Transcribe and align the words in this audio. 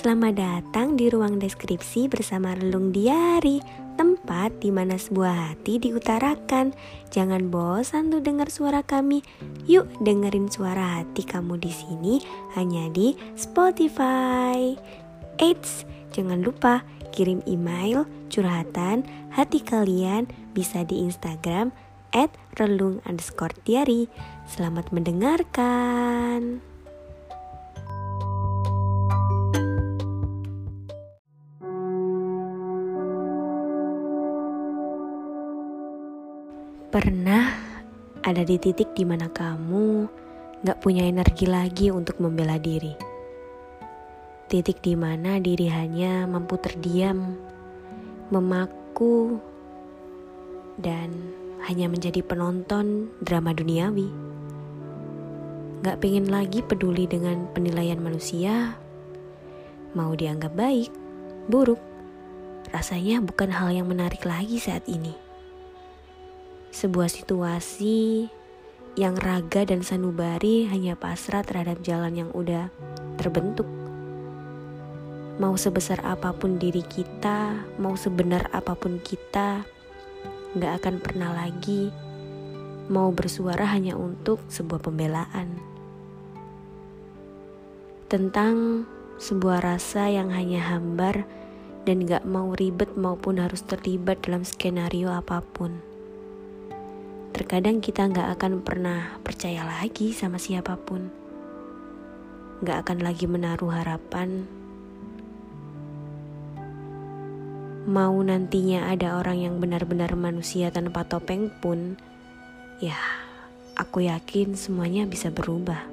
Selamat 0.00 0.32
datang 0.32 0.96
di 0.96 1.12
ruang 1.12 1.36
deskripsi 1.36 2.08
bersama 2.08 2.56
Relung 2.56 2.88
Diari, 2.88 3.60
tempat 4.00 4.48
di 4.64 4.72
mana 4.72 4.96
sebuah 4.96 5.52
hati 5.52 5.76
diutarakan. 5.76 6.72
Jangan 7.12 7.52
bosan 7.52 8.08
tuh 8.08 8.24
dengar 8.24 8.48
suara 8.48 8.80
kami. 8.80 9.20
Yuk 9.68 9.84
dengerin 10.00 10.48
suara 10.48 11.04
hati 11.04 11.20
kamu 11.20 11.60
di 11.60 11.68
sini 11.68 12.16
hanya 12.56 12.88
di 12.88 13.12
Spotify. 13.36 14.72
Eits, 15.36 15.84
jangan 16.16 16.48
lupa 16.48 16.80
kirim 17.12 17.44
email 17.44 18.08
curhatan 18.32 19.04
hati 19.36 19.60
kalian 19.60 20.32
bisa 20.56 20.80
di 20.80 21.04
Instagram 21.04 21.76
at 22.16 22.32
relung 22.56 23.04
underscore 23.04 23.52
diary. 23.68 24.08
Selamat 24.48 24.96
mendengarkan. 24.96 26.69
Pernah 37.00 37.48
ada 38.20 38.44
di 38.44 38.60
titik 38.60 38.92
di 38.92 39.08
mana 39.08 39.32
kamu 39.32 40.04
gak 40.60 40.84
punya 40.84 41.08
energi 41.08 41.48
lagi 41.48 41.88
untuk 41.88 42.20
membela 42.20 42.60
diri. 42.60 42.92
Titik 44.52 44.84
di 44.84 44.92
mana 45.00 45.40
diri 45.40 45.64
hanya 45.72 46.28
mampu 46.28 46.60
terdiam, 46.60 47.40
memaku, 48.28 49.40
dan 50.76 51.08
hanya 51.64 51.88
menjadi 51.88 52.20
penonton 52.20 53.08
drama 53.24 53.56
duniawi. 53.56 54.12
Gak 55.80 56.04
pengen 56.04 56.28
lagi 56.28 56.60
peduli 56.60 57.08
dengan 57.08 57.48
penilaian 57.56 57.96
manusia, 57.96 58.76
mau 59.96 60.12
dianggap 60.12 60.52
baik, 60.52 60.92
buruk, 61.48 61.80
rasanya 62.76 63.24
bukan 63.24 63.48
hal 63.48 63.72
yang 63.72 63.88
menarik 63.88 64.20
lagi 64.28 64.60
saat 64.60 64.84
ini 64.84 65.29
sebuah 66.70 67.10
situasi 67.10 68.26
yang 68.98 69.14
raga 69.18 69.62
dan 69.66 69.86
sanubari 69.86 70.66
hanya 70.66 70.98
pasrah 70.98 71.46
terhadap 71.46 71.82
jalan 71.82 72.26
yang 72.26 72.30
udah 72.34 72.70
terbentuk. 73.18 73.66
Mau 75.40 75.56
sebesar 75.56 76.02
apa 76.04 76.34
pun 76.36 76.58
diri 76.58 76.82
kita, 76.84 77.54
mau 77.80 77.94
sebenar 77.96 78.50
apa 78.52 78.76
pun 78.76 79.00
kita, 79.00 79.64
gak 80.58 80.72
akan 80.82 81.00
pernah 81.00 81.32
lagi 81.32 82.10
mau 82.90 83.14
bersuara 83.14 83.70
hanya 83.70 83.94
untuk 83.94 84.42
sebuah 84.50 84.82
pembelaan. 84.82 85.54
Tentang 88.10 88.82
sebuah 89.22 89.62
rasa 89.62 90.10
yang 90.10 90.34
hanya 90.34 90.58
hambar 90.58 91.22
dan 91.86 92.02
gak 92.02 92.26
mau 92.26 92.50
ribet 92.58 92.90
maupun 92.98 93.38
harus 93.38 93.62
terlibat 93.62 94.26
dalam 94.26 94.42
skenario 94.42 95.14
apa 95.14 95.38
pun. 95.54 95.89
Terkadang 97.50 97.82
kita 97.82 98.06
nggak 98.06 98.38
akan 98.38 98.62
pernah 98.62 99.18
percaya 99.26 99.66
lagi 99.66 100.14
sama 100.14 100.38
siapa 100.38 100.78
pun. 100.78 101.10
Nggak 102.62 102.86
akan 102.86 102.98
lagi 103.02 103.26
menaruh 103.26 103.74
harapan. 103.74 104.46
Mau 107.90 108.14
nantinya 108.22 108.86
ada 108.86 109.18
orang 109.18 109.42
yang 109.42 109.58
benar-benar 109.58 110.14
manusia 110.14 110.70
tanpa 110.70 111.02
topeng 111.02 111.50
pun, 111.58 111.98
ya 112.78 112.94
aku 113.74 114.06
yakin 114.06 114.54
semuanya 114.54 115.10
bisa 115.10 115.34
berubah. 115.34 115.90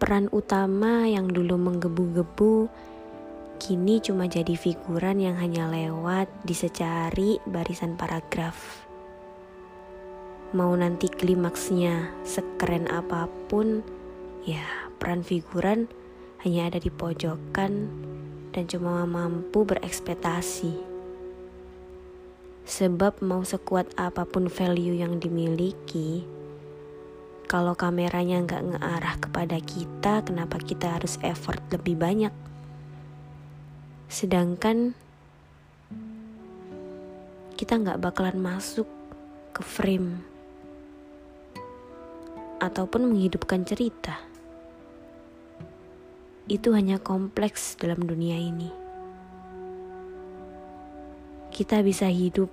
Peran 0.00 0.32
utama 0.32 1.04
yang 1.12 1.28
dulu 1.28 1.60
menggebu-gebu 1.60 2.72
kini 3.62 4.02
cuma 4.02 4.26
jadi 4.26 4.58
figuran 4.58 5.22
yang 5.22 5.38
hanya 5.38 5.70
lewat 5.70 6.26
di 6.42 6.50
secari 6.50 7.38
barisan 7.46 7.94
paragraf. 7.94 8.82
Mau 10.50 10.74
nanti 10.74 11.06
klimaksnya 11.06 12.10
sekeren 12.26 12.90
apa 12.90 13.30
pun, 13.46 13.86
ya 14.42 14.66
peran 14.98 15.22
figuran 15.22 15.86
hanya 16.42 16.74
ada 16.74 16.82
di 16.82 16.90
pojokan 16.90 17.86
dan 18.50 18.66
cuma 18.66 19.06
mampu 19.06 19.62
berekspektasi. 19.62 20.74
Sebab 22.66 23.22
mau 23.22 23.46
sekuat 23.46 23.94
apa 23.94 24.26
pun 24.26 24.50
value 24.50 24.98
yang 24.98 25.22
dimiliki, 25.22 26.26
kalau 27.46 27.78
kameranya 27.78 28.42
nggak 28.42 28.74
ngearah 28.74 29.16
kepada 29.22 29.62
kita, 29.62 30.26
kenapa 30.26 30.58
kita 30.58 30.98
harus 30.98 31.14
effort 31.22 31.62
lebih 31.70 31.94
banyak? 31.94 32.51
Sedangkan 34.12 34.92
kita 37.56 37.80
nggak 37.80 37.96
bakalan 37.96 38.44
masuk 38.44 38.84
ke 39.56 39.64
frame 39.64 40.20
ataupun 42.60 43.08
menghidupkan 43.08 43.64
cerita. 43.64 44.20
Itu 46.44 46.76
hanya 46.76 47.00
kompleks 47.00 47.72
dalam 47.80 48.04
dunia 48.04 48.36
ini. 48.36 48.68
Kita 51.48 51.80
bisa 51.80 52.04
hidup, 52.12 52.52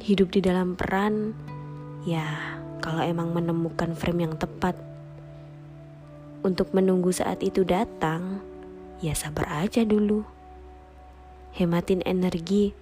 hidup 0.00 0.32
di 0.32 0.40
dalam 0.40 0.80
peran, 0.80 1.36
ya 2.08 2.56
kalau 2.80 3.04
emang 3.04 3.36
menemukan 3.36 3.92
frame 3.92 4.24
yang 4.24 4.40
tepat. 4.40 4.80
Untuk 6.40 6.72
menunggu 6.72 7.12
saat 7.12 7.44
itu 7.44 7.68
datang, 7.68 8.40
ya 9.04 9.12
sabar 9.12 9.68
aja 9.68 9.84
dulu 9.84 10.37
hematin 11.56 12.04
energi 12.04 12.74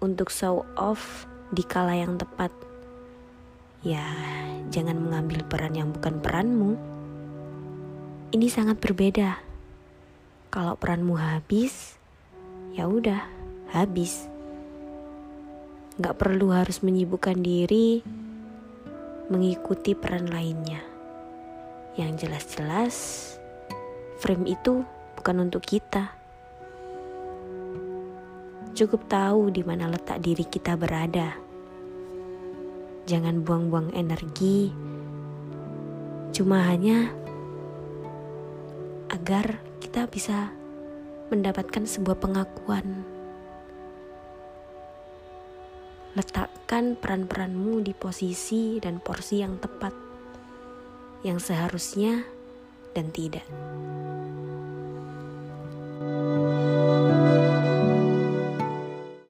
untuk 0.00 0.32
show 0.32 0.64
off 0.74 1.28
di 1.52 1.66
kala 1.66 1.98
yang 1.98 2.16
tepat. 2.16 2.50
Ya, 3.80 4.04
jangan 4.68 5.00
mengambil 5.00 5.44
peran 5.48 5.76
yang 5.76 5.90
bukan 5.92 6.20
peranmu. 6.20 6.76
Ini 8.30 8.46
sangat 8.52 8.78
berbeda. 8.78 9.40
Kalau 10.50 10.74
peranmu 10.76 11.16
habis, 11.16 11.96
ya 12.76 12.86
udah, 12.86 13.24
habis. 13.72 14.26
Gak 16.00 16.16
perlu 16.16 16.52
harus 16.54 16.80
menyibukkan 16.80 17.36
diri 17.40 18.02
mengikuti 19.30 19.94
peran 19.94 20.26
lainnya. 20.26 20.82
Yang 21.94 22.26
jelas-jelas, 22.26 22.96
frame 24.18 24.50
itu 24.50 24.82
bukan 25.14 25.46
untuk 25.46 25.62
kita 25.62 26.19
cukup 28.80 29.12
tahu 29.12 29.52
di 29.52 29.60
mana 29.60 29.92
letak 29.92 30.24
diri 30.24 30.48
kita 30.48 30.72
berada. 30.72 31.36
Jangan 33.04 33.44
buang-buang 33.44 33.92
energi, 33.92 34.72
cuma 36.32 36.64
hanya 36.64 37.12
agar 39.12 39.60
kita 39.84 40.08
bisa 40.08 40.48
mendapatkan 41.28 41.84
sebuah 41.84 42.24
pengakuan. 42.24 43.04
Letakkan 46.16 46.96
peran-peranmu 46.96 47.84
di 47.84 47.92
posisi 47.92 48.80
dan 48.80 48.96
porsi 48.96 49.44
yang 49.44 49.60
tepat, 49.60 49.92
yang 51.20 51.36
seharusnya 51.36 52.24
dan 52.96 53.12
tidak. 53.12 53.44